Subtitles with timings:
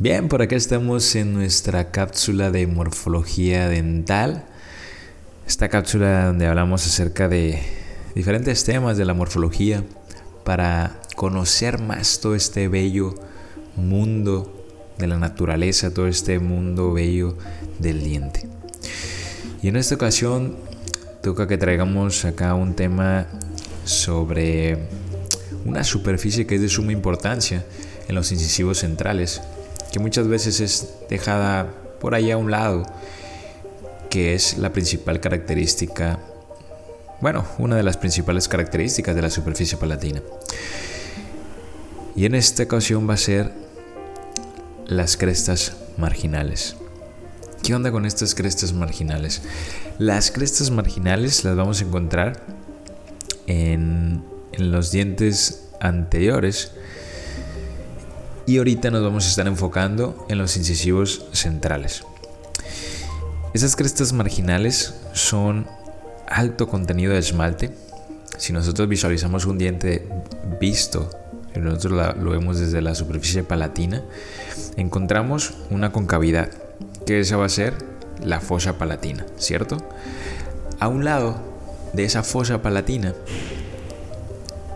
[0.00, 4.44] Bien, por acá estamos en nuestra cápsula de morfología dental.
[5.46, 7.62] Esta cápsula donde hablamos acerca de
[8.12, 9.84] diferentes temas de la morfología
[10.44, 13.14] para conocer más todo este bello
[13.76, 14.66] mundo
[14.98, 17.38] de la naturaleza, todo este mundo bello
[17.78, 18.48] del diente.
[19.62, 20.56] Y en esta ocasión
[21.22, 23.28] toca que traigamos acá un tema
[23.84, 24.88] sobre
[25.64, 27.64] una superficie que es de suma importancia
[28.08, 29.40] en los incisivos centrales
[29.94, 31.68] que muchas veces es dejada
[32.00, 32.82] por ahí a un lado,
[34.10, 36.18] que es la principal característica,
[37.20, 40.20] bueno, una de las principales características de la superficie palatina.
[42.16, 43.52] Y en esta ocasión va a ser
[44.88, 46.74] las crestas marginales.
[47.62, 49.42] ¿Qué onda con estas crestas marginales?
[50.00, 52.42] Las crestas marginales las vamos a encontrar
[53.46, 56.72] en, en los dientes anteriores
[58.46, 62.04] y ahorita nos vamos a estar enfocando en los incisivos centrales.
[63.54, 65.66] Esas crestas marginales son
[66.26, 67.70] alto contenido de esmalte.
[68.36, 70.08] Si nosotros visualizamos un diente
[70.60, 71.10] visto,
[71.54, 74.02] nosotros lo vemos desde la superficie palatina,
[74.76, 76.50] encontramos una concavidad,
[77.06, 77.74] que esa va a ser
[78.22, 79.78] la fosa palatina, ¿cierto?
[80.80, 81.40] A un lado
[81.92, 83.14] de esa fosa palatina,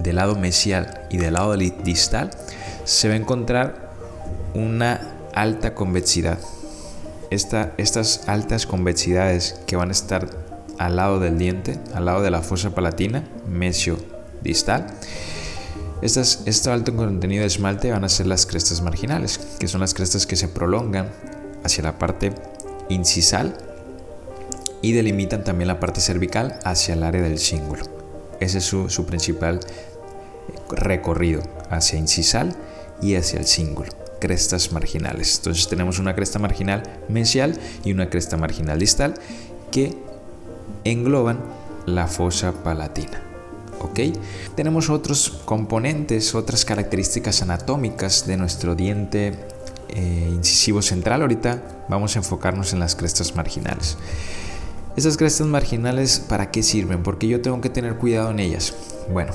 [0.00, 2.30] del lado mesial y del lado distal,
[2.88, 3.92] se va a encontrar
[4.54, 6.38] una alta convexidad.
[7.30, 10.26] estas altas convexidades que van a estar
[10.78, 13.98] al lado del diente, al lado de la fosa palatina, mesio
[14.40, 14.86] distal,
[16.00, 19.92] estas, este alto contenido de esmalte van a ser las crestas marginales, que son las
[19.92, 21.10] crestas que se prolongan
[21.64, 22.32] hacia la parte
[22.88, 23.54] incisal
[24.80, 27.82] y delimitan también la parte cervical hacia el área del cíngulo.
[28.40, 29.60] Ese es su, su principal
[30.70, 32.56] recorrido hacia incisal
[33.00, 35.36] y hacia el cíngulo, crestas marginales.
[35.38, 39.14] Entonces tenemos una cresta marginal mesial y una cresta marginal distal
[39.70, 39.96] que
[40.84, 41.38] engloban
[41.86, 43.22] la fosa palatina.
[43.80, 44.00] ¿Ok?
[44.56, 49.38] Tenemos otros componentes, otras características anatómicas de nuestro diente
[49.90, 51.22] eh, incisivo central.
[51.22, 53.96] Ahorita vamos a enfocarnos en las crestas marginales.
[54.96, 57.04] Esas crestas marginales, ¿para qué sirven?
[57.04, 58.74] Porque yo tengo que tener cuidado en ellas.
[59.12, 59.32] Bueno,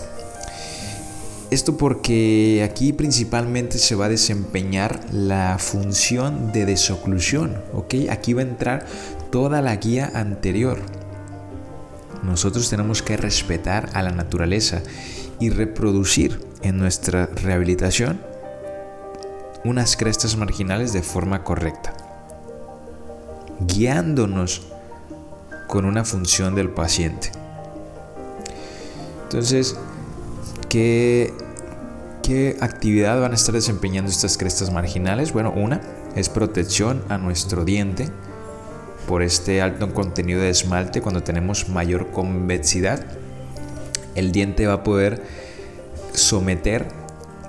[1.53, 7.95] esto porque aquí principalmente se va a desempeñar la función de desoclusión, ¿ok?
[8.09, 8.85] Aquí va a entrar
[9.31, 10.79] toda la guía anterior.
[12.23, 14.81] Nosotros tenemos que respetar a la naturaleza
[15.39, 18.19] y reproducir en nuestra rehabilitación
[19.65, 21.93] unas crestas marginales de forma correcta,
[23.59, 24.63] guiándonos
[25.67, 27.31] con una función del paciente.
[29.23, 29.75] Entonces,
[30.69, 31.33] ¿qué
[32.23, 35.33] ¿Qué actividad van a estar desempeñando estas crestas marginales?
[35.33, 35.81] Bueno, una
[36.15, 38.07] es protección a nuestro diente
[39.09, 41.01] por este alto contenido de esmalte.
[41.01, 43.05] Cuando tenemos mayor convexidad,
[44.15, 45.21] el diente va a poder
[46.13, 46.87] someter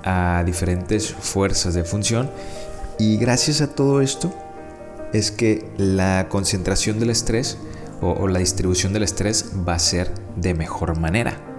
[0.03, 2.29] a diferentes fuerzas de función
[2.99, 4.33] y gracias a todo esto
[5.13, 7.57] es que la concentración del estrés
[8.01, 11.54] o, o la distribución del estrés va a ser de mejor manera.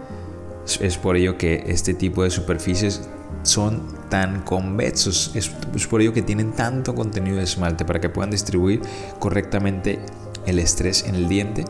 [0.81, 3.09] Es por ello que este tipo de superficies
[3.43, 5.31] son tan convexos.
[5.35, 5.49] Es,
[5.87, 8.83] por ello que tienen tanto contenido de esmalte para que puedan distribuir
[9.19, 10.01] correctamente
[10.47, 11.65] el estrés en el diente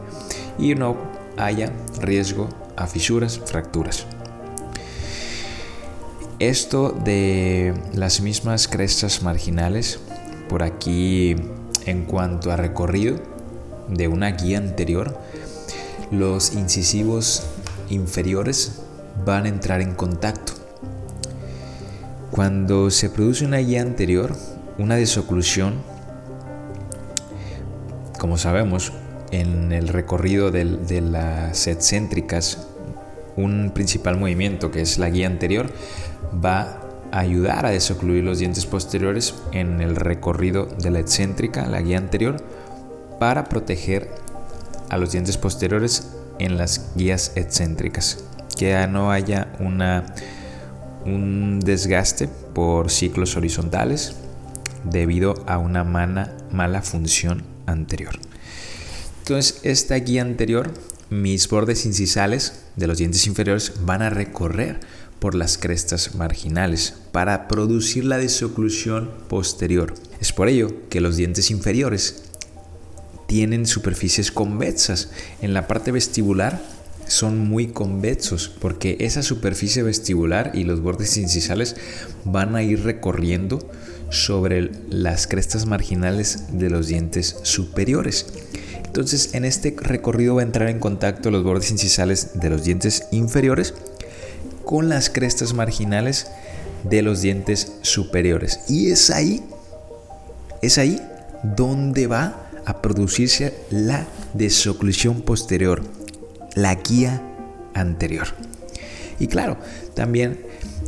[0.59, 0.97] y no
[1.37, 4.07] haya riesgo a fisuras, fracturas.
[6.39, 10.01] Esto de las mismas crestas marginales,
[10.49, 11.37] por aquí
[11.87, 13.19] en cuanto a recorrido
[13.89, 15.19] de una guía anterior,
[16.11, 17.45] los incisivos
[17.89, 18.83] inferiores
[19.25, 20.53] van a entrar en contacto.
[22.31, 24.37] Cuando se produce una guía anterior,
[24.79, 25.75] una desoclusión,
[28.19, 28.93] como sabemos,
[29.31, 32.67] en el recorrido de, las excéntricas,
[33.37, 35.71] un principal movimiento que es la guía anterior
[36.45, 36.81] va
[37.13, 41.99] a ayudar a desocluir los dientes posteriores en el recorrido de la excéntrica, la guía
[41.99, 42.37] anterior,
[43.19, 44.11] para proteger
[44.91, 48.19] a los dientes posteriores en las guías excéntricas
[48.57, 50.15] que no haya una,
[51.05, 54.17] un desgaste por ciclos horizontales
[54.85, 58.19] debido a una mala función anterior.
[59.19, 60.73] Entonces, esta guía anterior,
[61.11, 64.81] mis bordes incisales de los dientes inferiores van a recorrer
[65.19, 69.95] por las crestas marginales para producir la desoclusión posterior.
[70.21, 72.25] Es por ello que los dientes inferiores
[73.27, 75.11] tienen superficies convexas.
[75.43, 76.63] En la parte vestibular
[77.07, 81.77] son muy convexos porque esa superficie vestibular y los bordes incisales
[82.25, 83.59] van a ir recorriendo
[84.11, 88.27] sobre las crestas marginales de los dientes superiores.
[88.85, 93.07] Entonces en este recorrido va a entrar en contacto los bordes incisales de los dientes
[93.11, 93.75] inferiores
[94.65, 96.27] con las crestas marginales
[96.85, 98.61] de los dientes superiores.
[98.69, 99.43] Y es ahí,
[100.63, 101.01] es ahí
[101.43, 105.83] donde va a producirse la desoclusión posterior,
[106.57, 107.23] la guía
[107.75, 108.27] anterior.
[109.21, 109.59] Y claro,
[109.95, 110.41] también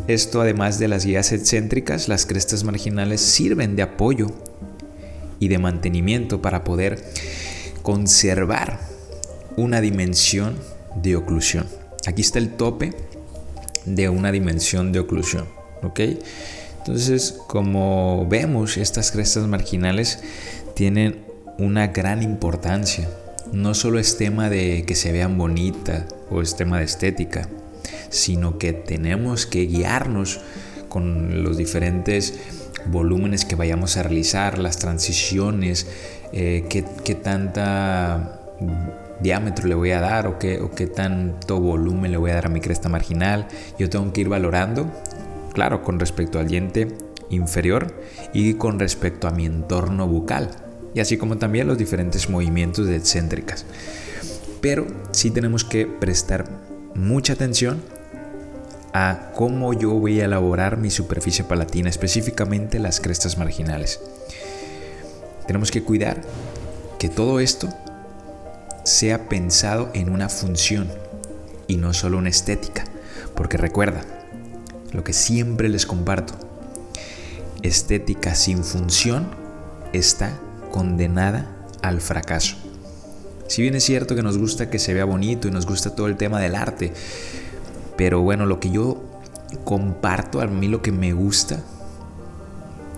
[0.08, 4.26] esto además de las guías excéntricas, las crestas marginales sirven de apoyo
[5.38, 7.04] y de mantenimiento para poder
[7.82, 8.80] conservar
[9.56, 10.56] una dimensión
[10.96, 11.66] de oclusión.
[12.06, 12.94] Aquí está el tope
[13.84, 15.46] de una dimensión de oclusión,
[15.82, 16.00] ¿ok?
[16.78, 20.20] Entonces, como vemos, estas crestas marginales
[20.74, 21.24] tienen
[21.58, 23.08] una gran importancia.
[23.52, 27.48] No solo es tema de que se vean bonitas o es tema de estética,
[28.10, 30.40] sino que tenemos que guiarnos
[30.88, 32.38] con los diferentes
[32.86, 35.86] volúmenes que vayamos a realizar, las transiciones,
[36.32, 36.82] eh, qué,
[37.14, 38.40] tanta
[39.20, 42.46] diámetro le voy a dar o qué, o qué tanto volumen le voy a dar
[42.46, 43.48] a mi cresta marginal.
[43.78, 44.90] Yo tengo que ir valorando,
[45.52, 46.88] claro, con respecto al diente
[47.30, 47.94] inferior
[48.32, 50.50] y con respecto a mi entorno bucal,
[50.94, 53.64] y así como también los diferentes movimientos de excéntricas.
[54.60, 56.48] Pero sí tenemos que prestar
[56.94, 57.80] mucha atención
[58.92, 64.00] a cómo yo voy a elaborar mi superficie palatina, específicamente las crestas marginales.
[65.46, 66.20] Tenemos que cuidar
[66.98, 67.68] que todo esto
[68.84, 70.88] sea pensado en una función
[71.66, 72.84] y no solo una estética,
[73.34, 74.02] porque recuerda,
[74.92, 76.34] lo que siempre les comparto,
[77.62, 79.28] estética sin función
[79.92, 80.38] está
[80.70, 81.46] condenada
[81.82, 82.56] al fracaso.
[83.48, 86.06] Si bien es cierto que nos gusta que se vea bonito y nos gusta todo
[86.06, 86.92] el tema del arte,
[87.96, 89.02] pero bueno, lo que yo
[89.64, 91.60] comparto, a mí lo que me gusta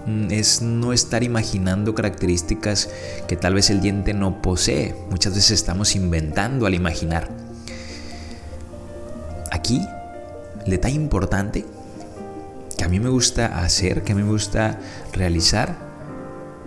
[0.06, 2.90] mm, es no estar imaginando características
[3.28, 4.94] que tal vez el diente no posee.
[5.08, 7.28] Muchas veces estamos inventando al imaginar.
[9.52, 9.80] Aquí,
[10.64, 11.64] el detalle importante
[12.76, 14.80] que a mí me gusta hacer, que a mí me gusta
[15.12, 15.76] realizar,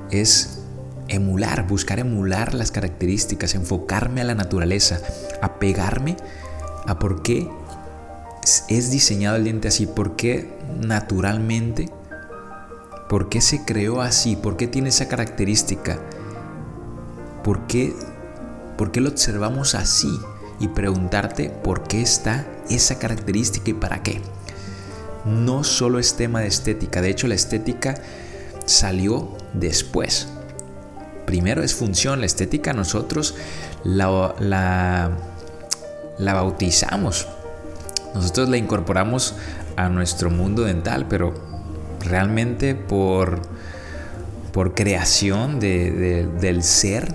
[0.10, 0.63] es
[1.08, 5.00] emular, buscar emular las características, enfocarme a la naturaleza,
[5.42, 6.18] apegarme
[6.86, 7.50] a por qué
[8.68, 9.86] es diseñado el diente así?
[9.86, 10.50] ¿Por qué
[10.82, 11.90] naturalmente?
[13.10, 14.36] ¿Por qué se creó así?
[14.36, 16.00] ¿Por qué tiene esa característica?
[17.44, 17.94] ¿Por qué,
[18.78, 20.20] por qué lo observamos así?
[20.60, 24.22] Y preguntarte por qué está esa característica y para qué.
[25.26, 27.96] No solo es tema de estética, de hecho la estética
[28.66, 30.28] salió después.
[31.34, 33.34] Primero es función, la estética nosotros
[33.84, 37.28] la, la, bautizamos
[38.14, 39.34] nosotros la incorporamos
[39.76, 41.34] a nuestro mundo dental, pero
[42.02, 43.42] realmente por,
[44.52, 47.12] por creación del ser,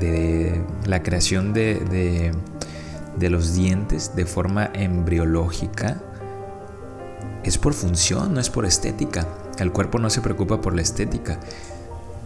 [0.00, 2.32] de la creación de,
[3.16, 6.02] de los dientes de forma embriológica,
[7.44, 9.28] es por función, no es por estética.
[9.60, 11.38] El cuerpo no se preocupa por la estética,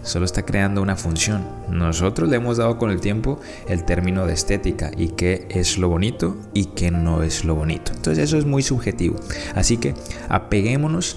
[0.03, 1.45] solo está creando una función.
[1.69, 5.89] Nosotros le hemos dado con el tiempo el término de estética y qué es lo
[5.89, 7.93] bonito y qué no es lo bonito.
[7.95, 9.17] Entonces eso es muy subjetivo.
[9.55, 9.95] Así que
[10.29, 11.17] apeguémonos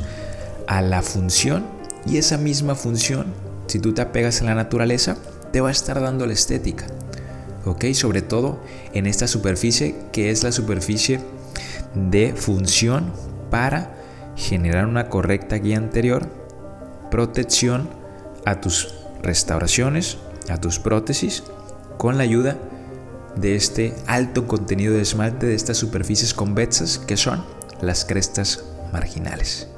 [0.68, 1.66] a la función
[2.06, 3.28] y esa misma función,
[3.68, 5.18] si tú te apegas a la naturaleza,
[5.52, 6.86] te va a estar dando la estética.
[7.66, 7.86] ¿Ok?
[7.94, 8.60] Sobre todo
[8.94, 11.22] en esta superficie que es la superficie
[11.96, 13.12] de función
[13.50, 13.96] para
[14.36, 16.28] generar una correcta guía anterior,
[17.12, 17.88] protección,
[18.46, 20.18] a tus restauraciones,
[20.50, 21.44] a tus prótesis,
[21.98, 22.58] con la ayuda
[23.36, 27.44] de este alto contenido de esmalte de estas superficies convexas que son
[27.82, 29.73] las crestas marginales.